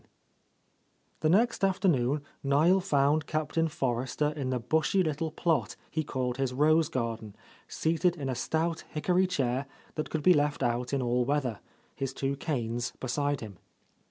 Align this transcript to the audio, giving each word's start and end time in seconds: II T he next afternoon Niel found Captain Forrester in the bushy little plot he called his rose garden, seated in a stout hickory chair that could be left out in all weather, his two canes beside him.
II 0.03 0.07
T 1.21 1.27
he 1.27 1.29
next 1.29 1.63
afternoon 1.63 2.23
Niel 2.43 2.79
found 2.79 3.27
Captain 3.27 3.67
Forrester 3.67 4.29
in 4.29 4.49
the 4.49 4.57
bushy 4.59 5.03
little 5.03 5.29
plot 5.29 5.75
he 5.91 6.03
called 6.03 6.37
his 6.37 6.53
rose 6.55 6.89
garden, 6.89 7.35
seated 7.67 8.15
in 8.15 8.27
a 8.27 8.33
stout 8.33 8.83
hickory 8.89 9.27
chair 9.27 9.67
that 9.93 10.09
could 10.09 10.23
be 10.23 10.33
left 10.33 10.63
out 10.63 10.91
in 10.91 11.03
all 11.03 11.23
weather, 11.23 11.59
his 11.93 12.15
two 12.15 12.35
canes 12.35 12.93
beside 12.99 13.41
him. 13.41 13.59